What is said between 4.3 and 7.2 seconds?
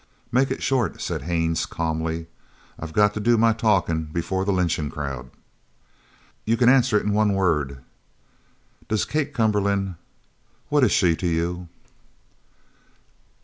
the lynching crowd." "You can answer it in